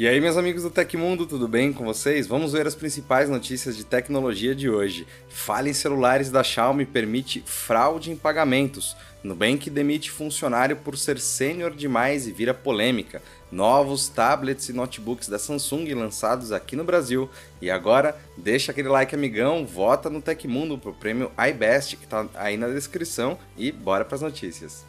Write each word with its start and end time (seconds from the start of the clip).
E 0.00 0.06
aí, 0.06 0.20
meus 0.20 0.36
amigos 0.36 0.62
do 0.62 0.70
Tecmundo, 0.70 1.26
tudo 1.26 1.48
bem 1.48 1.72
com 1.72 1.84
vocês? 1.84 2.28
Vamos 2.28 2.52
ver 2.52 2.68
as 2.68 2.76
principais 2.76 3.28
notícias 3.28 3.76
de 3.76 3.82
tecnologia 3.82 4.54
de 4.54 4.70
hoje. 4.70 5.04
Falha 5.28 5.70
em 5.70 5.72
celulares 5.72 6.30
da 6.30 6.44
Xiaomi 6.44 6.86
permite 6.86 7.42
fraude 7.44 8.12
em 8.12 8.16
pagamentos. 8.16 8.96
Nubank 9.24 9.68
demite 9.68 10.08
funcionário 10.08 10.76
por 10.76 10.96
ser 10.96 11.18
sênior 11.18 11.74
demais 11.74 12.28
e 12.28 12.32
vira 12.32 12.54
polêmica. 12.54 13.20
Novos 13.50 14.08
tablets 14.08 14.68
e 14.68 14.72
notebooks 14.72 15.28
da 15.28 15.36
Samsung 15.36 15.92
lançados 15.94 16.52
aqui 16.52 16.76
no 16.76 16.84
Brasil. 16.84 17.28
E 17.60 17.68
agora, 17.68 18.16
deixa 18.36 18.70
aquele 18.70 18.88
like 18.88 19.16
amigão, 19.16 19.66
vota 19.66 20.08
no 20.08 20.22
Tecmundo 20.22 20.78
pro 20.78 20.94
prêmio 20.94 21.32
iBest 21.50 21.96
que 21.96 22.06
tá 22.06 22.24
aí 22.36 22.56
na 22.56 22.68
descrição 22.68 23.36
e 23.56 23.72
bora 23.72 24.04
para 24.04 24.14
as 24.14 24.22
notícias. 24.22 24.86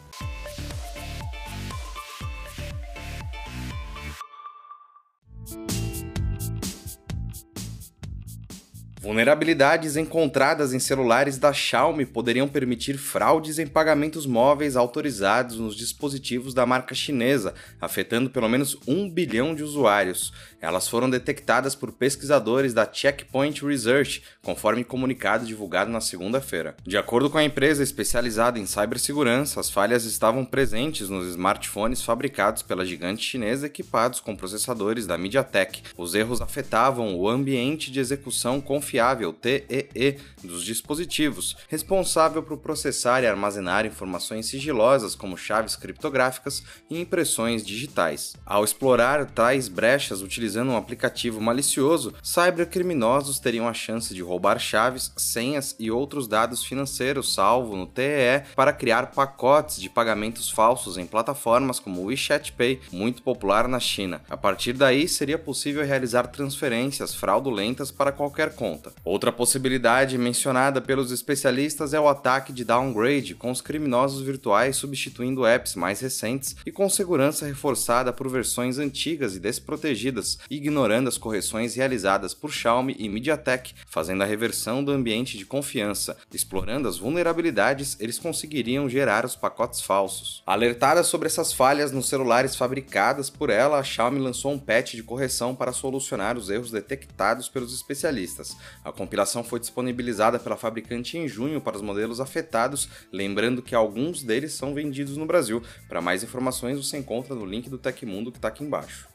Vulnerabilidades 9.10 9.96
encontradas 9.96 10.72
em 10.72 10.78
celulares 10.78 11.36
da 11.36 11.52
Xiaomi 11.52 12.06
poderiam 12.06 12.46
permitir 12.46 12.96
fraudes 12.96 13.58
em 13.58 13.66
pagamentos 13.66 14.24
móveis 14.24 14.76
autorizados 14.76 15.58
nos 15.58 15.74
dispositivos 15.74 16.54
da 16.54 16.64
marca 16.64 16.94
chinesa, 16.94 17.52
afetando 17.80 18.30
pelo 18.30 18.48
menos 18.48 18.78
um 18.86 19.10
bilhão 19.10 19.52
de 19.52 19.64
usuários. 19.64 20.32
Elas 20.60 20.86
foram 20.86 21.10
detectadas 21.10 21.74
por 21.74 21.90
pesquisadores 21.90 22.72
da 22.72 22.88
Checkpoint 22.88 23.66
Research, 23.66 24.22
conforme 24.44 24.84
comunicado 24.84 25.44
divulgado 25.44 25.90
na 25.90 26.00
segunda-feira. 26.00 26.76
De 26.86 26.96
acordo 26.96 27.28
com 27.28 27.38
a 27.38 27.42
empresa 27.42 27.82
especializada 27.82 28.60
em 28.60 28.66
cibersegurança, 28.66 29.58
as 29.58 29.68
falhas 29.68 30.04
estavam 30.04 30.44
presentes 30.44 31.08
nos 31.08 31.26
smartphones 31.30 32.00
fabricados 32.00 32.62
pela 32.62 32.86
gigante 32.86 33.24
chinesa 33.24 33.66
equipados 33.66 34.20
com 34.20 34.36
processadores 34.36 35.04
da 35.04 35.18
MediaTek. 35.18 35.82
Os 35.96 36.14
erros 36.14 36.40
afetavam 36.40 37.16
o 37.16 37.28
ambiente 37.28 37.90
de 37.90 37.98
execução 37.98 38.60
confiável 38.60 38.99
confiável 39.00 39.32
TEE 39.32 40.18
dos 40.44 40.62
dispositivos, 40.62 41.56
responsável 41.68 42.42
por 42.42 42.58
processar 42.58 43.22
e 43.22 43.26
armazenar 43.26 43.86
informações 43.86 44.46
sigilosas 44.46 45.14
como 45.14 45.38
chaves 45.38 45.74
criptográficas 45.74 46.62
e 46.90 47.00
impressões 47.00 47.64
digitais. 47.64 48.36
Ao 48.44 48.62
explorar 48.62 49.24
tais 49.30 49.68
brechas 49.68 50.20
utilizando 50.20 50.70
um 50.70 50.76
aplicativo 50.76 51.40
malicioso, 51.40 52.14
cybercriminosos 52.22 53.38
teriam 53.38 53.66
a 53.66 53.72
chance 53.72 54.14
de 54.14 54.22
roubar 54.22 54.58
chaves, 54.58 55.12
senhas 55.16 55.74
e 55.78 55.90
outros 55.90 56.28
dados 56.28 56.62
financeiros 56.62 57.32
salvo 57.32 57.76
no 57.76 57.86
TEE 57.86 58.42
para 58.54 58.72
criar 58.72 59.12
pacotes 59.12 59.80
de 59.80 59.88
pagamentos 59.88 60.50
falsos 60.50 60.98
em 60.98 61.06
plataformas 61.06 61.80
como 61.80 62.02
o 62.02 62.04
WeChat 62.06 62.52
Pay, 62.52 62.80
muito 62.92 63.22
popular 63.22 63.66
na 63.66 63.80
China. 63.80 64.20
A 64.28 64.36
partir 64.36 64.74
daí, 64.74 65.08
seria 65.08 65.38
possível 65.38 65.84
realizar 65.84 66.26
transferências 66.26 67.14
fraudulentas 67.14 67.90
para 67.90 68.12
qualquer 68.12 68.54
conta 68.54 68.89
Outra 69.04 69.32
possibilidade 69.32 70.18
mencionada 70.18 70.80
pelos 70.80 71.10
especialistas 71.10 71.94
é 71.94 72.00
o 72.00 72.08
ataque 72.08 72.52
de 72.52 72.64
downgrade, 72.64 73.34
com 73.34 73.50
os 73.50 73.60
criminosos 73.60 74.22
virtuais 74.22 74.76
substituindo 74.76 75.46
apps 75.46 75.74
mais 75.74 76.00
recentes 76.00 76.56
e 76.64 76.70
com 76.70 76.88
segurança 76.88 77.46
reforçada 77.46 78.12
por 78.12 78.28
versões 78.28 78.78
antigas 78.78 79.36
e 79.36 79.40
desprotegidas, 79.40 80.38
ignorando 80.50 81.08
as 81.08 81.18
correções 81.18 81.74
realizadas 81.74 82.34
por 82.34 82.52
Xiaomi 82.52 82.96
e 82.98 83.08
MediaTek, 83.08 83.74
fazendo 83.86 84.22
a 84.22 84.26
reversão 84.26 84.82
do 84.82 84.92
ambiente 84.92 85.38
de 85.38 85.44
confiança. 85.44 86.16
Explorando 86.32 86.88
as 86.88 86.98
vulnerabilidades, 86.98 87.96
eles 88.00 88.18
conseguiriam 88.18 88.88
gerar 88.88 89.24
os 89.24 89.36
pacotes 89.36 89.80
falsos. 89.80 90.42
Alertada 90.46 91.02
sobre 91.02 91.26
essas 91.26 91.52
falhas 91.52 91.92
nos 91.92 92.08
celulares 92.08 92.56
fabricadas 92.56 93.30
por 93.30 93.50
ela, 93.50 93.78
a 93.78 93.82
Xiaomi 93.82 94.18
lançou 94.18 94.52
um 94.52 94.58
patch 94.58 94.94
de 94.94 95.02
correção 95.02 95.54
para 95.54 95.72
solucionar 95.72 96.36
os 96.36 96.50
erros 96.50 96.70
detectados 96.70 97.48
pelos 97.48 97.74
especialistas. 97.74 98.56
A 98.82 98.90
compilação 98.90 99.44
foi 99.44 99.60
disponibilizada 99.60 100.38
pela 100.38 100.56
fabricante 100.56 101.18
em 101.18 101.28
junho 101.28 101.60
para 101.60 101.76
os 101.76 101.82
modelos 101.82 102.20
afetados, 102.20 102.88
lembrando 103.12 103.60
que 103.60 103.74
alguns 103.74 104.22
deles 104.22 104.54
são 104.54 104.74
vendidos 104.74 105.16
no 105.16 105.26
Brasil. 105.26 105.62
Para 105.88 106.00
mais 106.00 106.22
informações, 106.22 106.78
você 106.78 106.96
encontra 106.96 107.34
no 107.34 107.44
link 107.44 107.68
do 107.68 107.76
Tecmundo 107.76 108.32
que 108.32 108.38
está 108.38 108.48
aqui 108.48 108.64
embaixo. 108.64 109.08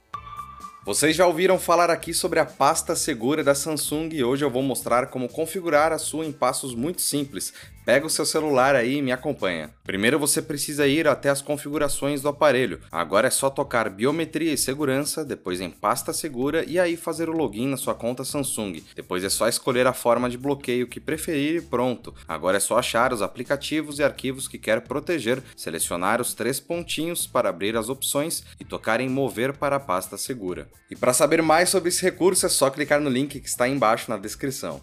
Vocês 0.86 1.16
já 1.16 1.26
ouviram 1.26 1.58
falar 1.58 1.90
aqui 1.90 2.14
sobre 2.14 2.40
a 2.40 2.46
pasta 2.46 2.96
segura 2.96 3.44
da 3.44 3.56
Samsung 3.56 4.10
e 4.14 4.24
hoje 4.24 4.46
eu 4.46 4.52
vou 4.52 4.62
mostrar 4.62 5.08
como 5.08 5.28
configurar 5.28 5.92
a 5.92 5.98
sua 5.98 6.28
em 6.28 6.32
passos 6.32 6.76
muito 6.76 7.02
simples. 7.02 7.52
Pega 7.86 8.08
o 8.08 8.10
seu 8.10 8.26
celular 8.26 8.76
aí 8.76 8.96
e 8.96 9.02
me 9.02 9.12
acompanha. 9.12 9.70
Primeiro 9.84 10.18
você 10.18 10.42
precisa 10.42 10.88
ir 10.88 11.08
até 11.08 11.30
as 11.30 11.40
configurações 11.40 12.20
do 12.20 12.28
aparelho. 12.28 12.82
Agora 12.92 13.28
é 13.28 13.30
só 13.30 13.48
tocar 13.48 13.92
biometria 13.92 14.52
e 14.52 14.58
segurança, 14.58 15.24
depois 15.24 15.62
em 15.62 15.70
pasta 15.70 16.12
segura 16.12 16.66
e 16.66 16.80
aí 16.80 16.98
fazer 16.98 17.30
o 17.30 17.38
login 17.38 17.68
na 17.68 17.78
sua 17.78 17.94
conta 17.94 18.26
Samsung. 18.26 18.84
Depois 18.96 19.24
é 19.24 19.30
só 19.30 19.48
escolher 19.48 19.86
a 19.86 19.94
forma 19.94 20.28
de 20.28 20.36
bloqueio 20.36 20.88
que 20.88 21.00
preferir 21.00 21.58
e 21.58 21.62
pronto. 21.62 22.12
Agora 22.28 22.58
é 22.58 22.60
só 22.60 22.80
achar 22.80 23.14
os 23.14 23.22
aplicativos 23.22 24.00
e 24.00 24.04
arquivos 24.04 24.48
que 24.48 24.58
quer 24.58 24.82
proteger, 24.82 25.44
selecionar 25.56 26.20
os 26.20 26.34
três 26.34 26.60
pontinhos 26.60 27.28
para 27.28 27.50
abrir 27.50 27.78
as 27.78 27.88
opções 27.88 28.44
e 28.60 28.66
tocar 28.66 29.00
em 29.00 29.08
mover 29.08 29.54
para 29.54 29.76
a 29.76 29.80
pasta 29.80 30.18
segura. 30.18 30.68
E 30.90 30.96
para 30.96 31.14
saber 31.14 31.44
mais 31.44 31.70
sobre 31.70 31.90
esse 31.90 32.02
recurso 32.02 32.48
é 32.48 32.50
só 32.50 32.72
clicar 32.72 33.00
no 33.00 33.12
link 33.12 33.40
que 33.40 33.48
está 33.48 33.68
embaixo 33.68 34.10
na 34.10 34.18
descrição. 34.18 34.82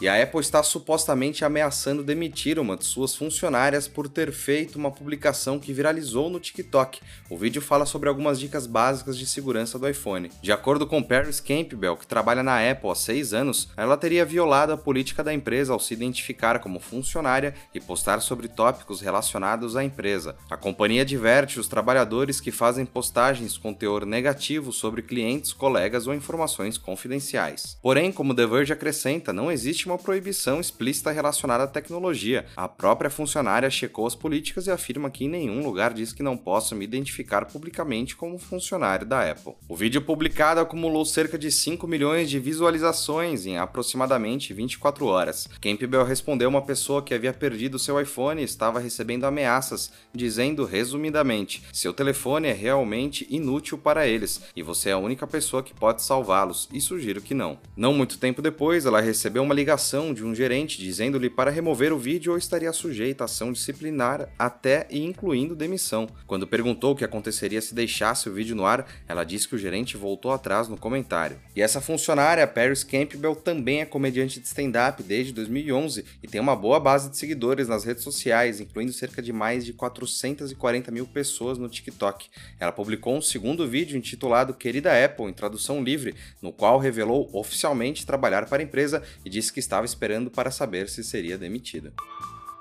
E 0.00 0.08
a 0.08 0.22
Apple 0.22 0.40
está 0.40 0.62
supostamente 0.62 1.44
ameaçando 1.44 2.02
demitir 2.02 2.58
uma 2.58 2.74
de 2.74 2.86
suas 2.86 3.14
funcionárias 3.14 3.86
por 3.86 4.08
ter 4.08 4.32
feito 4.32 4.78
uma 4.78 4.90
publicação 4.90 5.58
que 5.58 5.74
viralizou 5.74 6.30
no 6.30 6.40
TikTok. 6.40 7.02
O 7.28 7.36
vídeo 7.36 7.60
fala 7.60 7.84
sobre 7.84 8.08
algumas 8.08 8.40
dicas 8.40 8.66
básicas 8.66 9.18
de 9.18 9.26
segurança 9.26 9.78
do 9.78 9.86
iPhone. 9.86 10.30
De 10.40 10.52
acordo 10.52 10.86
com 10.86 11.02
Paris 11.02 11.38
Campbell, 11.38 11.98
que 11.98 12.06
trabalha 12.06 12.42
na 12.42 12.70
Apple 12.70 12.88
há 12.88 12.94
seis 12.94 13.34
anos, 13.34 13.68
ela 13.76 13.94
teria 13.94 14.24
violado 14.24 14.72
a 14.72 14.76
política 14.78 15.22
da 15.22 15.34
empresa 15.34 15.74
ao 15.74 15.78
se 15.78 15.92
identificar 15.92 16.60
como 16.60 16.80
funcionária 16.80 17.54
e 17.74 17.78
postar 17.78 18.20
sobre 18.20 18.48
tópicos 18.48 19.02
relacionados 19.02 19.76
à 19.76 19.84
empresa. 19.84 20.34
A 20.48 20.56
companhia 20.56 21.02
adverte 21.02 21.60
os 21.60 21.68
trabalhadores 21.68 22.40
que 22.40 22.50
fazem 22.50 22.86
postagens 22.86 23.58
com 23.58 23.74
teor 23.74 24.06
negativo 24.06 24.72
sobre 24.72 25.02
clientes, 25.02 25.52
colegas 25.52 26.06
ou 26.06 26.14
informações 26.14 26.78
confidenciais. 26.78 27.76
Porém, 27.82 28.10
como 28.10 28.34
The 28.34 28.46
Verge 28.46 28.72
acrescenta, 28.72 29.30
não 29.30 29.52
existe 29.52 29.89
uma 29.90 29.98
proibição 29.98 30.60
explícita 30.60 31.10
relacionada 31.10 31.64
à 31.64 31.66
tecnologia. 31.66 32.46
A 32.56 32.68
própria 32.68 33.10
funcionária 33.10 33.68
checou 33.68 34.06
as 34.06 34.14
políticas 34.14 34.66
e 34.66 34.70
afirma 34.70 35.10
que 35.10 35.24
em 35.24 35.28
nenhum 35.28 35.62
lugar 35.62 35.92
diz 35.92 36.12
que 36.12 36.22
não 36.22 36.36
possa 36.36 36.74
me 36.74 36.84
identificar 36.84 37.44
publicamente 37.46 38.16
como 38.16 38.38
funcionário 38.38 39.06
da 39.06 39.28
Apple. 39.30 39.54
O 39.68 39.76
vídeo 39.76 40.00
publicado 40.00 40.60
acumulou 40.60 41.04
cerca 41.04 41.38
de 41.38 41.50
5 41.50 41.86
milhões 41.86 42.30
de 42.30 42.38
visualizações 42.38 43.46
em 43.46 43.58
aproximadamente 43.58 44.54
24 44.54 45.06
horas. 45.06 45.48
Campbell 45.60 46.04
respondeu 46.04 46.48
uma 46.48 46.62
pessoa 46.62 47.02
que 47.02 47.14
havia 47.14 47.32
perdido 47.32 47.78
seu 47.78 48.00
iPhone 48.00 48.40
e 48.40 48.44
estava 48.44 48.78
recebendo 48.78 49.24
ameaças, 49.24 49.90
dizendo 50.14 50.64
resumidamente: 50.64 51.62
seu 51.72 51.92
telefone 51.92 52.48
é 52.48 52.52
realmente 52.52 53.26
inútil 53.28 53.76
para 53.76 54.06
eles 54.06 54.40
e 54.54 54.62
você 54.62 54.90
é 54.90 54.92
a 54.92 54.98
única 54.98 55.26
pessoa 55.26 55.62
que 55.62 55.74
pode 55.74 56.02
salvá-los, 56.02 56.68
e 56.72 56.80
sugiro 56.80 57.20
que 57.20 57.34
não. 57.34 57.58
Não 57.76 57.92
muito 57.92 58.18
tempo 58.18 58.42
depois, 58.42 58.86
ela 58.86 59.00
recebeu 59.00 59.42
uma 59.42 59.54
ligação 59.54 59.79
de 60.12 60.22
um 60.22 60.34
gerente 60.34 60.78
dizendo-lhe 60.78 61.30
para 61.30 61.50
remover 61.50 61.90
o 61.90 61.98
vídeo 61.98 62.32
ou 62.32 62.38
estaria 62.38 62.70
sujeita 62.70 63.24
a 63.24 63.26
ação 63.26 63.50
disciplinar 63.50 64.28
até 64.38 64.86
e 64.90 65.02
incluindo 65.02 65.56
demissão. 65.56 66.06
Quando 66.26 66.46
perguntou 66.46 66.92
o 66.92 66.94
que 66.94 67.04
aconteceria 67.04 67.62
se 67.62 67.74
deixasse 67.74 68.28
o 68.28 68.32
vídeo 68.34 68.54
no 68.54 68.66
ar, 68.66 68.86
ela 69.08 69.24
disse 69.24 69.48
que 69.48 69.54
o 69.54 69.58
gerente 69.58 69.96
voltou 69.96 70.32
atrás 70.32 70.68
no 70.68 70.76
comentário. 70.76 71.38
E 71.56 71.62
essa 71.62 71.80
funcionária, 71.80 72.46
Paris 72.46 72.84
Campbell, 72.84 73.34
também 73.34 73.80
é 73.80 73.86
comediante 73.86 74.38
de 74.38 74.46
stand-up 74.46 75.02
desde 75.02 75.32
2011 75.32 76.04
e 76.22 76.28
tem 76.28 76.40
uma 76.40 76.54
boa 76.54 76.78
base 76.78 77.08
de 77.08 77.16
seguidores 77.16 77.66
nas 77.66 77.82
redes 77.82 78.04
sociais, 78.04 78.60
incluindo 78.60 78.92
cerca 78.92 79.22
de 79.22 79.32
mais 79.32 79.64
de 79.64 79.72
440 79.72 80.90
mil 80.90 81.06
pessoas 81.06 81.56
no 81.56 81.70
TikTok. 81.70 82.28
Ela 82.58 82.70
publicou 82.70 83.16
um 83.16 83.22
segundo 83.22 83.66
vídeo 83.66 83.96
intitulado 83.96 84.52
Querida 84.52 84.92
Apple, 85.04 85.24
em 85.24 85.32
tradução 85.32 85.82
livre, 85.82 86.14
no 86.42 86.52
qual 86.52 86.78
revelou 86.78 87.30
oficialmente 87.32 88.04
trabalhar 88.04 88.46
para 88.46 88.62
a 88.62 88.64
empresa 88.64 89.02
e 89.24 89.30
disse 89.30 89.52
que 89.52 89.59
estava 89.60 89.86
esperando 89.86 90.30
para 90.30 90.50
saber 90.50 90.88
se 90.88 91.04
seria 91.04 91.38
demitida. 91.38 91.92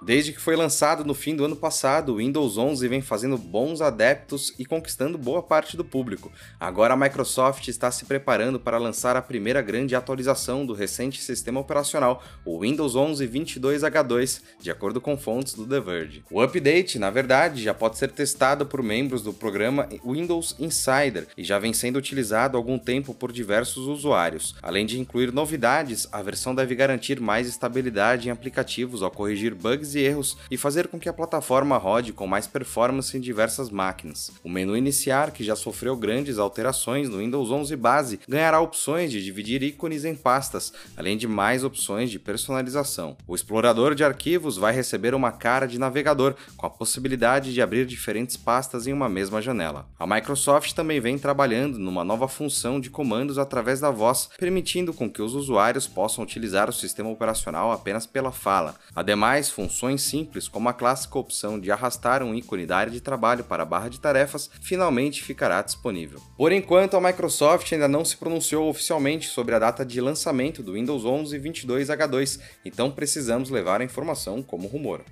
Desde 0.01 0.31
que 0.31 0.39
foi 0.39 0.55
lançado 0.55 1.03
no 1.03 1.13
fim 1.13 1.35
do 1.35 1.43
ano 1.43 1.57
passado, 1.57 2.13
o 2.13 2.17
Windows 2.17 2.57
11 2.57 2.87
vem 2.87 3.01
fazendo 3.01 3.37
bons 3.37 3.81
adeptos 3.81 4.53
e 4.57 4.65
conquistando 4.65 5.17
boa 5.17 5.43
parte 5.43 5.75
do 5.75 5.83
público. 5.83 6.31
Agora 6.57 6.93
a 6.93 6.97
Microsoft 6.97 7.67
está 7.67 7.91
se 7.91 8.05
preparando 8.05 8.59
para 8.59 8.77
lançar 8.77 9.17
a 9.17 9.21
primeira 9.21 9.61
grande 9.61 9.95
atualização 9.95 10.65
do 10.65 10.73
recente 10.73 11.21
sistema 11.21 11.59
operacional, 11.59 12.23
o 12.45 12.61
Windows 12.61 12.95
11 12.95 13.27
22H2, 13.27 14.41
de 14.61 14.71
acordo 14.71 15.01
com 15.01 15.17
fontes 15.17 15.53
do 15.53 15.67
The 15.67 15.81
Verge. 15.81 16.23
O 16.31 16.41
update, 16.41 16.97
na 16.97 17.09
verdade, 17.09 17.61
já 17.61 17.73
pode 17.73 17.97
ser 17.97 18.11
testado 18.11 18.65
por 18.65 18.81
membros 18.81 19.21
do 19.21 19.33
programa 19.33 19.89
Windows 20.05 20.55
Insider 20.59 21.27
e 21.37 21.43
já 21.43 21.59
vem 21.59 21.73
sendo 21.73 21.97
utilizado 21.97 22.55
há 22.55 22.59
algum 22.59 22.79
tempo 22.79 23.13
por 23.13 23.33
diversos 23.33 23.85
usuários. 23.85 24.55
Além 24.61 24.85
de 24.85 24.97
incluir 24.97 25.33
novidades, 25.33 26.07
a 26.09 26.21
versão 26.21 26.55
deve 26.55 26.73
garantir 26.73 27.19
mais 27.19 27.49
estabilidade 27.49 28.29
em 28.29 28.31
aplicativos 28.31 29.03
ao 29.03 29.11
corrigir 29.11 29.53
bugs 29.53 29.88
bugs 29.89 29.95
e 29.95 29.99
erros 29.99 30.37
e 30.49 30.57
fazer 30.57 30.87
com 30.87 30.99
que 30.99 31.09
a 31.09 31.13
plataforma 31.13 31.77
rode 31.77 32.13
com 32.13 32.27
mais 32.27 32.47
performance 32.47 33.15
em 33.15 33.19
diversas 33.19 33.69
máquinas. 33.69 34.31
O 34.43 34.49
menu 34.49 34.77
iniciar, 34.77 35.31
que 35.31 35.43
já 35.43 35.55
sofreu 35.55 35.95
grandes 35.95 36.37
alterações 36.37 37.09
no 37.09 37.19
Windows 37.19 37.51
11 37.51 37.75
base, 37.75 38.19
ganhará 38.27 38.59
opções 38.59 39.11
de 39.11 39.23
dividir 39.23 39.63
ícones 39.63 40.05
em 40.05 40.15
pastas, 40.15 40.73
além 40.95 41.17
de 41.17 41.27
mais 41.27 41.63
opções 41.63 42.11
de 42.11 42.19
personalização. 42.19 43.17
O 43.27 43.35
explorador 43.35 43.95
de 43.95 44.03
arquivos 44.03 44.57
vai 44.57 44.73
receber 44.73 45.13
uma 45.13 45.31
cara 45.31 45.67
de 45.67 45.79
navegador, 45.79 46.35
com 46.55 46.65
a 46.65 46.69
possibilidade 46.69 47.53
de 47.53 47.61
abrir 47.61 47.85
diferentes 47.85 48.37
pastas 48.37 48.87
em 48.87 48.93
uma 48.93 49.09
mesma 49.09 49.41
janela. 49.41 49.87
A 49.97 50.05
Microsoft 50.05 50.73
também 50.73 50.99
vem 50.99 51.17
trabalhando 51.17 51.77
numa 51.79 52.03
nova 52.03 52.27
função 52.27 52.79
de 52.79 52.89
comandos 52.89 53.37
através 53.37 53.79
da 53.79 53.89
voz, 53.89 54.29
permitindo 54.37 54.93
com 54.93 55.09
que 55.09 55.21
os 55.21 55.33
usuários 55.33 55.87
possam 55.87 56.23
utilizar 56.23 56.69
o 56.69 56.73
sistema 56.73 57.09
operacional 57.09 57.71
apenas 57.71 58.05
pela 58.05 58.31
fala. 58.31 58.75
Ademais, 58.95 59.49
funções 59.49 59.78
simples 59.97 60.47
como 60.47 60.67
a 60.67 60.73
clássica 60.73 61.17
opção 61.17 61.59
de 61.59 61.71
arrastar 61.71 62.23
um 62.23 62.33
ícone 62.33 62.65
da 62.65 62.77
área 62.77 62.91
de 62.91 62.99
trabalho 62.99 63.43
para 63.43 63.63
a 63.63 63.65
barra 63.65 63.89
de 63.89 63.99
tarefas 63.99 64.49
finalmente 64.61 65.23
ficará 65.23 65.61
disponível. 65.61 66.19
Por 66.37 66.51
enquanto, 66.51 66.97
a 66.97 67.01
Microsoft 67.01 67.71
ainda 67.71 67.87
não 67.87 68.03
se 68.03 68.17
pronunciou 68.17 68.69
oficialmente 68.69 69.27
sobre 69.27 69.55
a 69.55 69.59
data 69.59 69.85
de 69.85 70.01
lançamento 70.01 70.63
do 70.63 70.73
Windows 70.73 71.05
11 71.05 71.39
22H2, 71.39 72.39
então 72.65 72.91
precisamos 72.91 73.49
levar 73.49 73.81
a 73.81 73.85
informação 73.85 74.41
como 74.41 74.67
rumor. 74.67 75.03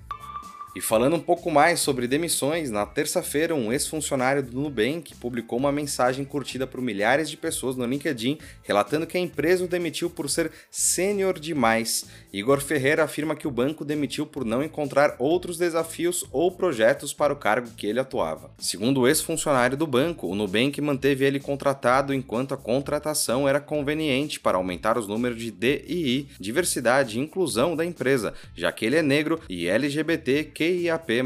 E 0.76 0.80
falando 0.82 1.16
um 1.16 1.20
pouco 1.20 1.50
mais 1.50 1.80
sobre 1.80 2.06
demissões, 2.06 2.70
na 2.70 2.84
terça-feira, 2.84 3.54
um 3.54 3.72
ex-funcionário 3.72 4.42
do 4.42 4.60
Nubank 4.60 5.14
publicou 5.14 5.58
uma 5.58 5.72
mensagem 5.72 6.24
curtida 6.24 6.66
por 6.66 6.80
milhares 6.80 7.30
de 7.30 7.38
pessoas 7.38 7.74
no 7.74 7.86
LinkedIn, 7.86 8.38
relatando 8.62 9.06
que 9.06 9.16
a 9.16 9.20
empresa 9.20 9.64
o 9.64 9.68
demitiu 9.68 10.10
por 10.10 10.28
ser 10.28 10.52
sênior 10.70 11.38
demais. 11.38 12.06
Igor 12.32 12.60
Ferreira 12.60 13.02
afirma 13.02 13.34
que 13.34 13.48
o 13.48 13.50
banco 13.50 13.84
demitiu 13.84 14.26
por 14.26 14.44
não 14.44 14.62
encontrar 14.62 15.16
outros 15.18 15.56
desafios 15.56 16.26
ou 16.30 16.52
projetos 16.52 17.14
para 17.14 17.32
o 17.32 17.36
cargo 17.36 17.70
que 17.74 17.86
ele 17.86 17.98
atuava. 17.98 18.50
Segundo 18.58 19.00
o 19.00 19.08
ex-funcionário 19.08 19.76
do 19.76 19.86
banco, 19.86 20.28
o 20.28 20.34
Nubank 20.34 20.80
manteve 20.82 21.24
ele 21.24 21.40
contratado 21.40 22.12
enquanto 22.12 22.52
a 22.52 22.58
contratação 22.58 23.48
era 23.48 23.58
conveniente 23.58 24.38
para 24.38 24.58
aumentar 24.58 24.98
os 24.98 25.08
números 25.08 25.38
de 25.38 25.50
DII, 25.50 26.28
diversidade 26.38 27.18
e 27.18 27.22
inclusão 27.22 27.74
da 27.74 27.84
empresa, 27.84 28.34
já 28.54 28.70
que 28.70 28.84
ele 28.84 28.96
é 28.96 29.02
negro 29.02 29.40
e 29.48 29.66
LGBTQ 29.66 30.57
QIAP+, 30.58 31.22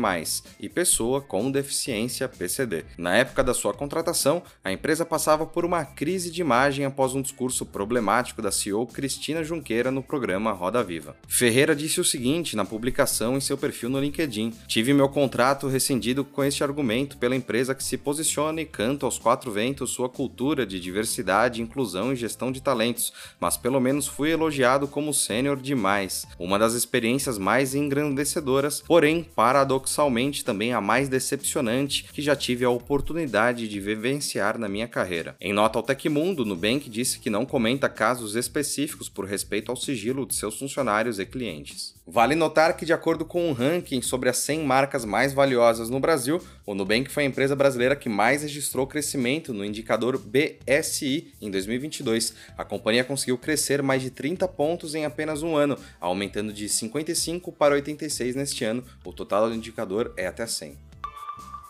e 0.61 0.69
pessoa 0.69 1.23
com 1.23 1.51
deficiência 1.51 2.29
PCD. 2.29 2.85
Na 2.99 3.17
época 3.17 3.43
da 3.43 3.55
sua 3.55 3.73
contratação, 3.73 4.43
a 4.63 4.71
empresa 4.71 5.07
passava 5.07 5.47
por 5.47 5.65
uma 5.65 5.87
crise 5.87 6.31
de 6.31 6.43
imagem 6.43 6.85
após 6.85 7.15
um 7.15 7.23
discurso 7.23 7.65
problemático 7.65 8.43
da 8.43 8.53
CEO 8.53 8.87
Cristina 8.87 9.43
Junqueira 9.43 9.91
no 9.91 10.03
programa 10.03 10.53
Roda 10.53 10.85
Viva. 10.85 11.17
Ferreira 11.27 11.75
disse 11.75 11.99
o 11.99 12.05
seguinte 12.05 12.55
na 12.55 12.67
publicação 12.67 13.35
em 13.35 13.41
seu 13.41 13.57
perfil 13.57 13.89
no 13.89 14.01
LinkedIn: 14.01 14.53
Tive 14.69 14.93
meu 14.93 15.09
contrato 15.09 15.67
rescindido 15.67 16.27
com 16.27 16.45
este 16.45 16.63
argumento 16.63 17.17
pela 17.17 17.35
empresa 17.35 17.75
que 17.75 17.83
se 17.83 17.97
posiciona 17.97 18.61
e 18.61 18.67
canta 18.67 19.07
aos 19.07 19.19
quatro 19.19 19.51
ventos 19.51 19.93
sua 19.93 20.11
cultura 20.11 20.67
de 20.67 20.79
diversidade, 20.79 21.63
inclusão 21.63 22.13
e 22.13 22.17
gestão 22.17 22.53
de 22.53 22.61
talentos, 22.61 23.15
mas 23.41 23.57
pelo 23.57 23.81
menos 23.81 24.07
fui 24.07 24.31
elogiado 24.31 24.87
como 24.87 25.15
sênior 25.15 25.57
demais. 25.57 26.27
Uma 26.39 26.59
das 26.59 26.75
experiências 26.75 27.39
mais 27.39 27.75
engrandecedoras, 27.75 28.83
porém 28.87 29.22
paradoxalmente 29.23 30.45
também 30.45 30.73
a 30.73 30.81
mais 30.81 31.09
decepcionante 31.09 32.05
que 32.13 32.23
já 32.23 32.35
tive 32.35 32.65
a 32.65 32.71
oportunidade 32.71 33.69
de 33.69 33.81
vivenciar 33.81 34.59
na 34.59 34.69
minha 34.69 34.89
carreira. 34.89 35.37
Em 35.41 35.53
nota 35.53 35.79
ao 35.79 35.83
Tecmundo, 35.83 36.45
Nubank 36.45 36.89
disse 36.89 37.19
que 37.19 37.31
não 37.31 37.47
comenta 37.47 37.89
casos 37.89 38.35
específicos 38.35 39.09
por 39.09 39.25
respeito 39.25 39.71
ao 39.71 39.77
sigilo 39.77 40.27
de 40.27 40.35
seus 40.35 40.59
funcionários 40.59 41.19
e 41.19 41.27
clientes. 41.27 41.95
Vale 42.05 42.35
notar 42.35 42.77
que, 42.77 42.85
de 42.85 42.93
acordo 42.93 43.25
com 43.25 43.49
um 43.49 43.53
ranking 43.53 44.03
sobre 44.03 44.29
as 44.29 44.37
100 44.39 44.65
marcas 44.65 45.05
mais 45.05 45.33
valiosas 45.33 45.89
no 45.89 46.01
Brasil, 46.01 46.43
o 46.67 46.75
Nubank 46.75 47.09
foi 47.09 47.23
a 47.23 47.27
empresa 47.27 47.55
brasileira 47.55 47.95
que 47.95 48.09
mais 48.09 48.43
registrou 48.43 48.89
crescimento 48.89 49.55
no 49.55 49.65
indicador 49.65 50.19
BSI 50.19 51.33
em 51.41 51.49
2022. 51.49 52.35
A 52.59 52.65
companhia 52.65 53.05
conseguiu 53.05 53.39
crescer 53.39 53.83
mais 53.83 54.03
de 54.03 54.11
30 54.11 54.49
pontos 54.49 54.97
em 54.97 55.05
apenas 55.05 55.45
um 55.45 55.55
ano, 55.55 55.79
aumentando 56.01 56.53
de 56.53 56.69
55 56.69 57.53
para 57.53 57.75
86 57.75 58.35
neste 58.35 58.65
ano. 58.65 58.85
O 59.05 59.12
total 59.13 59.49
do 59.49 59.55
indicador 59.55 60.13
é 60.17 60.27
até 60.27 60.47
100. 60.47 60.77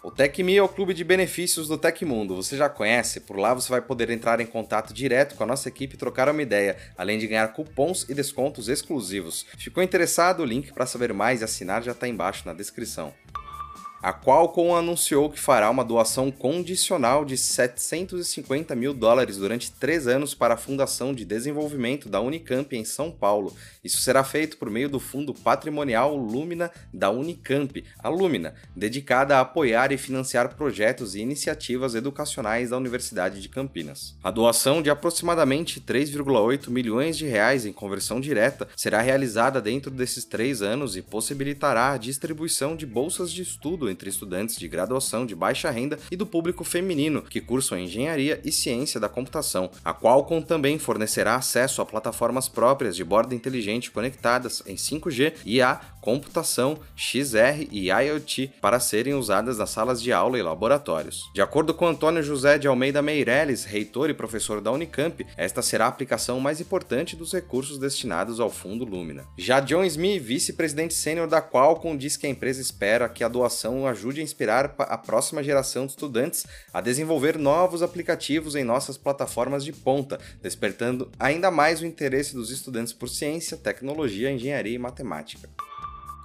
O 0.03 0.11
TecMe 0.11 0.57
é 0.57 0.63
o 0.63 0.69
clube 0.69 0.93
de 0.93 1.05
benefícios 1.05 1.69
do 1.69 1.79
Tecmundo. 1.79 2.35
Você 2.35 2.57
já 2.57 2.69
conhece? 2.69 3.21
Por 3.21 3.37
lá 3.37 3.55
você 3.55 3.69
vai 3.69 3.81
poder 3.81 4.11
entrar 4.11 4.41
em 4.41 4.47
contato 4.47 4.93
direto 4.93 5.37
com 5.37 5.45
a 5.45 5.47
nossa 5.47 5.69
equipe 5.69 5.95
e 5.95 5.99
trocar 5.99 6.29
uma 6.29 6.43
ideia, 6.43 6.77
além 6.99 7.21
de 7.21 7.29
ganhar 7.29 7.47
cupons 7.53 8.05
e 8.09 8.15
descontos 8.15 8.69
exclusivos. 8.69 9.47
Ficou 9.57 9.81
interessado? 9.81 10.41
O 10.41 10.45
link 10.45 10.73
para 10.73 10.87
saber 10.87 11.13
mais 11.15 11.41
e 11.41 11.45
assinar 11.45 11.85
já 11.85 11.93
está 11.93 12.09
embaixo 12.09 12.43
na 12.45 12.53
descrição 12.53 13.15
a 14.03 14.13
Qualcomm 14.13 14.75
anunciou 14.75 15.31
que 15.31 15.39
fará 15.39 15.71
uma 15.71 15.85
doação 15.85 16.29
condicional 16.29 17.25
de 17.25 17.37
750 17.37 18.75
mil 18.75 18.93
dólares 18.93 19.37
durante 19.37 19.71
três 19.71 20.09
anos 20.09 20.35
para 20.35 20.55
a 20.55 20.57
Fundação 20.57 21.15
de 21.15 21.25
Desenvolvimento 21.25 22.09
da 22.09 22.21
Unicamp 22.21 22.75
em 22.77 22.85
São 22.85 23.13
Paulo. 23.13 23.55
Isso 23.85 24.03
será 24.03 24.25
feito 24.25 24.57
por 24.57 24.69
meio 24.69 24.89
do 24.89 24.99
Fundo 24.99 25.33
Patrimonial 25.33 26.17
Lumina 26.17 26.69
da 26.93 27.11
Unicamp, 27.11 27.85
a 27.97 28.09
Lumina, 28.09 28.55
dedicada 28.75 29.37
a 29.37 29.43
apoiar 29.43 29.93
e 29.93 29.97
financiar 29.97 30.57
projetos 30.57 31.15
e 31.15 31.21
iniciativas 31.21 31.95
educacionais 31.95 32.71
da 32.71 32.77
Universidade 32.77 33.41
de 33.41 33.49
Campinas. 33.49 34.17
A 34.25 34.33
doação 34.33 34.83
de 34.83 34.91
aproximadamente 34.91 35.81
3,8 35.81 36.71
milhões 36.71 37.17
de 37.17 37.27
reais 37.27 37.65
em 37.65 37.73
conversão 37.73 38.21
direta 38.21 38.67
será 38.77 39.01
realizada 39.01 39.61
dentro 39.61 39.93
desses 39.93 40.25
três 40.25 40.61
anos 40.61 40.97
e 40.97 41.03
possibilitará 41.03 41.93
a 41.93 41.99
distribuição 41.99 42.75
de 42.75 42.85
bolsas 42.85 43.31
de 43.31 43.43
estudo 43.43 43.92
entre 43.93 44.09
estudantes 44.09 44.57
de 44.57 44.67
graduação 44.67 45.25
de 45.25 45.35
baixa 45.35 45.71
renda 45.71 45.99
e 46.11 46.17
do 46.17 46.27
público 46.27 46.65
feminino 46.65 47.23
que 47.23 47.41
cursam 47.41 47.79
engenharia 47.79 48.41
e 48.45 48.51
ciência 48.51 48.99
da 48.99 49.09
computação. 49.09 49.71
A 49.85 49.95
Qualcomm 49.95 50.43
também 50.43 50.79
fornecerá 50.79 51.37
acesso 51.37 51.81
a 51.81 51.87
plataformas 51.87 52.49
próprias 52.49 52.97
de 52.97 53.05
borda 53.05 53.35
inteligente 53.35 53.91
conectadas 53.91 54.63
em 54.67 54.75
5G 54.75 55.35
e 55.45 55.63
a 55.63 55.81
computação, 56.01 56.79
XR 56.97 57.69
e 57.71 57.89
IoT 57.89 58.55
para 58.61 58.81
serem 58.81 59.15
usadas 59.15 59.59
nas 59.59 59.71
salas 59.71 60.03
de 60.03 60.13
aula 60.13 60.37
e 60.37 60.43
laboratórios. 60.43 61.31
De 61.33 61.41
acordo 61.41 61.73
com 61.73 61.87
Antônio 61.87 62.23
José 62.23 62.59
de 62.59 62.67
Almeida 62.67 63.01
Meireles, 63.01 63.65
reitor 63.65 64.11
e 64.11 64.15
professor 64.15 64.61
da 64.61 64.73
Unicamp, 64.73 65.25
esta 65.37 65.63
será 65.63 65.85
a 65.85 65.89
aplicação 65.89 66.41
mais 66.41 66.61
importante 66.61 67.15
dos 67.15 67.33
recursos 67.33 67.79
destinados 67.79 68.41
ao 68.41 68.51
Fundo 68.51 68.85
Lumina. 68.85 69.25
Já 69.39 69.61
John 69.61 69.85
Smith, 69.85 70.21
vice-presidente 70.21 70.95
sênior 70.95 71.29
da 71.29 71.41
Qualcomm, 71.41 71.97
diz 71.97 72.17
que 72.17 72.27
a 72.27 72.31
empresa 72.31 72.61
espera 72.61 73.09
que 73.09 73.23
a 73.23 73.29
doação 73.29 73.82
ajude 73.87 74.21
a 74.21 74.25
inspirar 74.25 74.75
a 74.79 74.99
próxima 74.99 75.43
geração 75.43 75.87
de 75.87 75.93
estudantes 75.93 76.47
a 76.73 76.81
desenvolver 76.81 77.39
novos 77.39 77.83
aplicativos 77.83 78.55
em 78.55 78.65
nossas 78.65 78.97
plataformas 78.97 79.65
de 79.65 79.73
ponta, 79.73 80.19
despertando 80.43 81.11
ainda 81.19 81.51
mais 81.51 81.81
o 81.81 81.87
interesse 81.87 82.35
dos 82.35 82.51
estudantes 82.51 82.93
por 82.93 83.09
ciência, 83.09 83.57
tecnologia, 83.57 84.31
engenharia 84.31 84.75
e 84.75 84.79
matemática. 84.79 85.49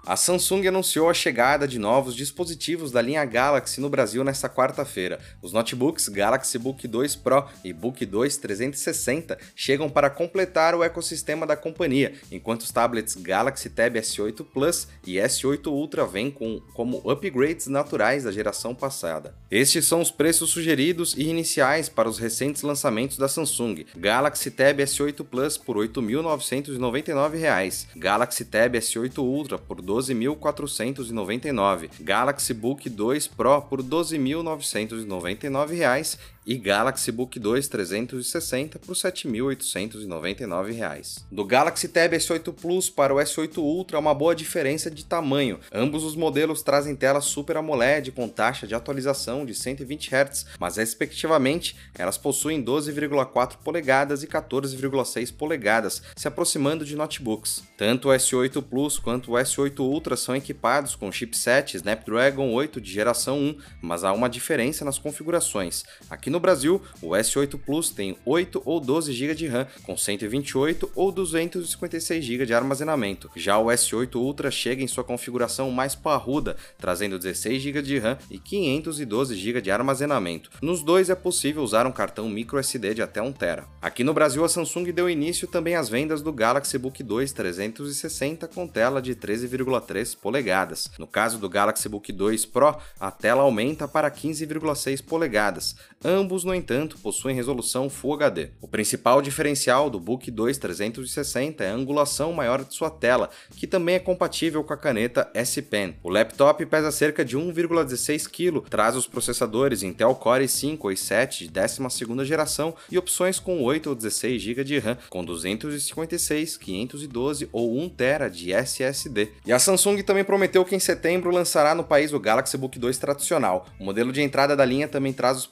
A 0.08 0.16
Samsung 0.16 0.66
anunciou 0.66 1.10
a 1.10 1.14
chegada 1.14 1.68
de 1.68 1.78
novos 1.78 2.16
dispositivos 2.16 2.94
da 2.94 3.02
linha 3.02 3.26
Galaxy 3.26 3.82
no 3.82 3.90
Brasil 3.90 4.24
nesta 4.24 4.48
quarta-feira. 4.48 5.20
Os 5.42 5.52
notebooks 5.52 6.08
Galaxy 6.08 6.58
Book 6.58 6.88
2 6.88 7.18
Pro 7.18 7.46
e 7.62 7.74
Book 7.74 8.06
2 8.06 8.38
360 8.38 9.38
chegam 9.54 9.90
para 9.90 10.10
completar 10.10 10.74
o 10.74 10.82
ecossistema 10.82 11.46
da 11.46 11.58
companhia, 11.58 12.14
enquanto 12.32 12.62
os 12.62 12.72
tablets 12.72 13.16
Galaxy 13.16 13.70
Tab 13.70 13.98
S8 13.98 14.46
Plus 14.46 14.88
e 15.06 15.16
S8 15.16 15.68
Ultra 15.68 16.06
vêm 16.06 16.32
com, 16.32 16.62
como 16.74 17.02
upgrades 17.06 17.68
naturais 17.68 18.24
da 18.24 18.32
geração 18.32 18.74
passada. 18.74 19.36
Estes 19.52 19.88
são 19.88 20.00
os 20.00 20.10
preços 20.10 20.52
sugeridos 20.52 21.16
e 21.18 21.24
iniciais 21.24 21.90
para 21.90 22.08
os 22.08 22.18
recentes 22.18 22.62
lançamentos 22.62 23.18
da 23.18 23.28
Samsung. 23.28 23.86
Galaxy 23.98 24.52
Tab 24.52 24.80
S8 24.80 25.26
Plus 25.26 25.58
por 25.58 25.76
R$ 25.76 25.90
8.999, 25.90 27.88
Galaxy 27.98 28.46
Tab 28.46 28.74
S8 28.74 29.18
Ultra 29.18 29.58
por 29.58 29.82
12 29.82 29.97
12.499, 29.98 31.90
Galaxy 32.00 32.54
Book 32.54 32.90
2 32.90 33.30
Pro 33.36 33.62
por 33.62 33.80
R$ 33.80 33.86
12.999 33.88 36.18
e 36.48 36.58
Galaxy 36.58 37.12
Book 37.12 37.38
2 37.38 37.68
360 37.68 38.80
por 38.80 38.96
R$ 38.96 39.02
7.899. 39.02 41.24
Do 41.30 41.44
Galaxy 41.44 41.90
Tab 41.90 42.14
S8 42.14 42.54
Plus 42.54 42.90
para 42.90 43.14
o 43.14 43.18
S8 43.18 43.58
Ultra 43.58 43.98
há 43.98 44.00
uma 44.00 44.14
boa 44.14 44.34
diferença 44.34 44.90
de 44.90 45.04
tamanho. 45.04 45.60
Ambos 45.74 46.06
os 46.06 46.16
modelos 46.16 46.62
trazem 46.62 46.96
tela 46.96 47.20
Super 47.20 47.58
AMOLED 47.58 48.14
com 48.14 48.30
taxa 48.30 48.66
de 48.66 48.74
atualização 48.74 49.46
de 49.46 49.54
120 49.54 50.16
Hz, 50.16 50.46
mas 50.58 50.78
respectivamente 50.78 51.76
elas 51.94 52.18
possuem 52.18 52.64
12,4 52.64 53.58
polegadas 53.58 54.24
e 54.24 54.28
14,6 54.28 55.36
polegadas, 55.36 56.02
se 56.16 56.30
aproximando 56.30 56.86
de 56.86 56.96
notebooks. 56.96 57.62
Tanto 57.76 58.08
o 58.08 58.12
S8 58.14 58.62
Plus 58.62 58.98
quanto 58.98 59.34
o 59.34 59.36
S8 59.36 59.80
Ultra 59.80 60.16
são 60.16 60.34
equipados 60.34 60.96
com 60.96 61.12
chipset 61.12 61.76
Snapdragon 61.76 62.54
8 62.54 62.80
de 62.80 62.90
geração 62.90 63.38
1, 63.38 63.58
mas 63.82 64.06
há 64.06 64.14
uma 64.14 64.30
diferença 64.30 64.86
nas 64.86 64.98
configurações. 64.98 65.84
Aqui 66.10 66.30
no 66.30 66.37
no 66.38 66.42
Brasil, 66.42 66.80
o 67.02 67.10
S8 67.10 67.58
Plus 67.58 67.90
tem 67.90 68.16
8 68.24 68.62
ou 68.64 68.80
12 68.80 69.12
GB 69.12 69.34
de 69.34 69.48
RAM, 69.48 69.66
com 69.82 69.98
128 69.98 70.92
ou 70.94 71.12
256 71.12 72.24
GB 72.24 72.46
de 72.46 72.54
armazenamento. 72.54 73.32
Já 73.36 73.58
o 73.58 73.66
S8 73.66 74.14
Ultra 74.16 74.52
chega 74.52 74.84
em 74.84 74.88
sua 74.88 75.04
configuração 75.04 75.72
mais 75.72 75.96
parruda, 75.96 76.56
trazendo 76.78 77.18
16 77.18 77.60
GB 77.60 77.82
de 77.82 77.98
RAM 77.98 78.20
e 78.30 78.38
512 78.38 79.36
GB 79.36 79.62
de 79.62 79.72
armazenamento. 79.72 80.52
Nos 80.62 80.84
dois 80.84 81.10
é 81.10 81.16
possível 81.16 81.64
usar 81.64 81.88
um 81.88 81.92
cartão 81.92 82.30
microSD 82.30 82.94
de 82.94 83.02
até 83.02 83.20
1 83.20 83.34
TB. 83.34 83.64
Aqui 83.82 84.04
no 84.04 84.14
Brasil, 84.14 84.46
a 84.46 84.50
Samsung 84.50 84.92
deu 84.92 85.10
início 85.10 85.48
também 85.48 85.74
às 85.74 85.90
vendas 85.90 86.22
do 86.22 86.32
Galaxy 86.32 86.78
Book 86.78 87.02
2 87.02 87.32
360 87.32 88.48
com 88.48 88.68
tela 88.68 89.02
de 89.02 89.16
13,3 89.16 90.16
polegadas. 90.16 90.88
No 91.00 91.08
caso 91.08 91.40
do 91.40 91.50
Galaxy 91.50 91.90
Book 91.90 92.14
2 92.14 92.46
Pro, 92.46 92.76
a 93.00 93.10
tela 93.10 93.42
aumenta 93.42 93.88
para 93.88 94.12
15,6 94.12 95.04
polegadas. 95.04 95.76
Ambos, 96.04 96.27
no 96.28 96.54
entanto, 96.54 96.98
possuem 97.02 97.36
resolução 97.36 97.90
Full 97.90 98.14
HD. 98.14 98.50
O 98.62 98.68
principal 98.68 99.22
diferencial 99.22 99.90
do 99.90 100.00
Book 100.00 100.30
2 100.30 100.58
360 100.58 101.64
é 101.64 101.70
a 101.70 101.74
angulação 101.74 102.34
maior 102.34 102.64
de 102.64 102.74
sua 102.74 102.90
tela, 102.90 103.30
que 103.52 103.66
também 103.66 103.96
é 103.96 104.00
compatível 104.00 104.64
com 104.64 104.74
a 104.74 104.78
caneta 104.78 105.30
S 105.34 105.62
Pen. 105.62 105.96
O 106.04 106.10
laptop 106.10 106.66
pesa 106.66 106.92
cerca 106.92 107.24
de 107.24 107.38
1,16 107.38 108.28
kg, 108.30 108.70
traz 108.70 108.96
os 108.96 109.08
processadores 109.08 109.84
Intel 109.84 110.14
Core 110.16 110.46
i5 110.46 110.78
ou 110.82 110.92
i7 110.92 111.40
de 111.40 111.50
12ª 111.50 112.26
geração 112.26 112.76
e 112.92 112.98
opções 112.98 113.40
com 113.40 113.64
8 113.64 113.90
ou 113.90 113.96
16 113.96 114.42
GB 114.42 114.64
de 114.64 114.80
RAM, 114.80 114.98
com 115.10 115.24
256, 115.24 116.58
512 116.58 117.50
ou 117.52 117.78
1 117.80 117.90
TB 117.90 118.30
de 118.32 118.54
SSD. 118.54 119.32
E 119.46 119.52
a 119.52 119.60
Samsung 119.60 120.02
também 120.02 120.24
prometeu 120.24 120.64
que 120.66 120.76
em 120.76 120.80
setembro 120.80 121.32
lançará 121.32 121.76
no 121.76 121.84
país 121.84 122.14
o 122.14 122.20
Galaxy 122.20 122.58
Book 122.58 122.80
2 122.80 122.98
tradicional. 122.98 123.66
O 123.80 123.84
modelo 123.84 124.12
de 124.12 124.22
entrada 124.22 124.56
da 124.56 124.66
linha 124.66 124.88
também 124.88 125.14
traz 125.14 125.38
os 125.38 125.46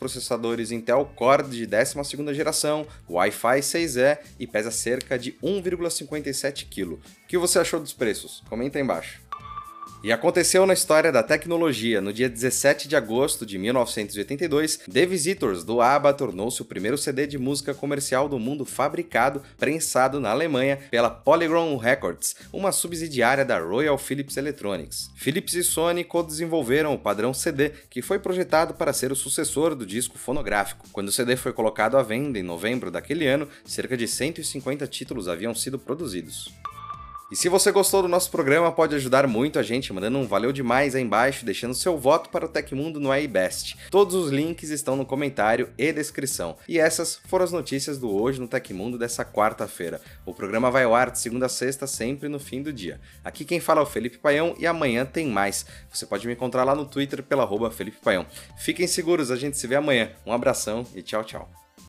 processadores 0.65 0.71
Intel 0.71 1.05
Core 1.15 1.43
de 1.43 1.67
12ª 1.67 2.33
geração, 2.33 2.85
Wi-Fi 3.09 3.59
6E 3.59 4.17
e 4.39 4.47
pesa 4.47 4.71
cerca 4.71 5.17
de 5.17 5.33
1,57 5.43 6.67
kg. 6.69 6.93
O 6.93 6.99
que 7.27 7.37
você 7.37 7.59
achou 7.59 7.79
dos 7.79 7.93
preços? 7.93 8.43
Comenta 8.49 8.77
aí 8.77 8.83
embaixo. 8.83 9.24
E 10.05 10.11
aconteceu 10.11 10.67
na 10.67 10.73
história 10.75 11.11
da 11.11 11.23
tecnologia. 11.23 11.99
No 11.99 12.13
dia 12.13 12.29
17 12.29 12.87
de 12.87 12.95
agosto 12.95 13.43
de 13.43 13.57
1982, 13.57 14.77
The 14.77 15.03
Visitors 15.03 15.63
do 15.63 15.81
ABBA 15.81 16.13
tornou-se 16.13 16.61
o 16.61 16.65
primeiro 16.65 16.95
CD 16.95 17.25
de 17.25 17.39
música 17.39 17.73
comercial 17.73 18.29
do 18.29 18.37
mundo 18.37 18.65
fabricado, 18.65 19.41
prensado 19.57 20.19
na 20.19 20.29
Alemanha 20.29 20.77
pela 20.91 21.09
Polygram 21.09 21.75
Records, 21.77 22.35
uma 22.53 22.71
subsidiária 22.71 23.43
da 23.43 23.57
Royal 23.57 23.97
Philips 23.97 24.37
Electronics. 24.37 25.09
Philips 25.15 25.55
e 25.55 25.63
Sony 25.63 26.03
co-desenvolveram 26.03 26.93
o 26.93 26.99
padrão 26.99 27.33
CD, 27.33 27.71
que 27.89 28.03
foi 28.03 28.19
projetado 28.19 28.75
para 28.75 28.93
ser 28.93 29.11
o 29.11 29.15
sucessor 29.15 29.73
do 29.73 29.87
disco 29.87 30.19
fonográfico. 30.19 30.87
Quando 30.93 31.07
o 31.07 31.11
CD 31.11 31.35
foi 31.35 31.51
colocado 31.51 31.97
à 31.97 32.03
venda 32.03 32.37
em 32.37 32.43
novembro 32.43 32.91
daquele 32.91 33.25
ano, 33.25 33.49
cerca 33.65 33.97
de 33.97 34.07
150 34.07 34.85
títulos 34.85 35.27
haviam 35.27 35.55
sido 35.55 35.79
produzidos. 35.79 36.53
E 37.31 37.35
se 37.35 37.49
você 37.49 37.71
gostou 37.71 38.03
do 38.03 38.07
nosso 38.07 38.29
programa, 38.29 38.71
pode 38.71 38.93
ajudar 38.95 39.27
muito 39.27 39.57
a 39.57 39.63
gente 39.63 39.91
mandando 39.91 40.19
um 40.19 40.27
valeu 40.27 40.51
demais 40.51 40.93
aí 40.93 41.01
embaixo, 41.01 41.43
deixando 41.43 41.73
seu 41.73 41.97
voto 41.97 42.29
para 42.29 42.45
o 42.45 42.49
Tecmundo 42.49 42.99
no 42.99 43.13
iBest. 43.15 43.75
Todos 43.89 44.13
os 44.13 44.31
links 44.31 44.69
estão 44.69 44.95
no 44.95 45.05
comentário 45.05 45.69
e 45.75 45.91
descrição. 45.91 46.55
E 46.67 46.77
essas 46.77 47.19
foram 47.27 47.43
as 47.43 47.51
notícias 47.51 47.97
do 47.97 48.13
Hoje 48.13 48.39
no 48.39 48.47
Tecmundo 48.47 48.95
dessa 48.95 49.25
quarta-feira. 49.25 49.99
O 50.23 50.35
programa 50.35 50.69
vai 50.69 50.83
ao 50.83 50.93
ar 50.93 51.09
de 51.09 51.19
segunda 51.19 51.47
a 51.47 51.49
sexta, 51.49 51.87
sempre 51.87 52.29
no 52.29 52.39
fim 52.39 52.61
do 52.61 52.71
dia. 52.71 53.01
Aqui 53.23 53.43
quem 53.43 53.59
fala 53.59 53.81
é 53.81 53.83
o 53.83 53.87
Felipe 53.87 54.19
Paião 54.19 54.55
e 54.59 54.67
amanhã 54.67 55.03
tem 55.03 55.27
mais. 55.27 55.65
Você 55.89 56.05
pode 56.05 56.27
me 56.27 56.33
encontrar 56.33 56.63
lá 56.63 56.75
no 56.75 56.85
Twitter 56.85 57.23
pela 57.23 57.45
Felipe 57.71 57.97
Paião. 58.03 58.27
Fiquem 58.57 58.85
seguros, 58.85 59.31
a 59.31 59.35
gente 59.35 59.57
se 59.57 59.65
vê 59.65 59.75
amanhã. 59.75 60.11
Um 60.27 60.31
abração 60.31 60.85
e 60.93 61.01
tchau, 61.01 61.23
tchau. 61.23 61.64